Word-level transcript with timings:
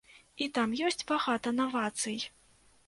І 0.45 0.47
там 0.55 0.73
ёсць 0.89 1.05
багата 1.11 1.55
навацый. 1.61 2.19